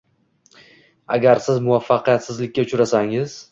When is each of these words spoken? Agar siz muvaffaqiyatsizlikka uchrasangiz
Agar 1.17 1.43
siz 1.49 1.61
muvaffaqiyatsizlikka 1.67 2.67
uchrasangiz 2.71 3.41